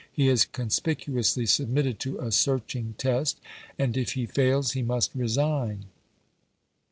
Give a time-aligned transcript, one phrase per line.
[0.11, 3.39] He is conspicuously submitted to a searching test,
[3.77, 5.85] and if he fails he must resign.